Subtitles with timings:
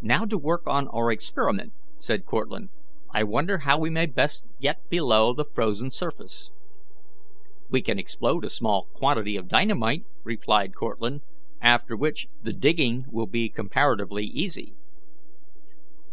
[0.00, 2.72] "Now to work on our experiment," said Cortlandt.
[3.14, 6.50] "I wonder how we may best get below the frozen surface?"
[7.70, 11.20] "We can explode a small quantity of dynamite," replied Bearwarden,
[11.60, 14.74] "after which the digging will be comparatively easy."